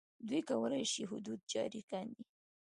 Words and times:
دوی 0.27 0.41
کولای 0.49 0.83
شي 0.93 1.03
حدود 1.11 1.39
جاري 1.51 1.81
کاندي. 1.89 2.23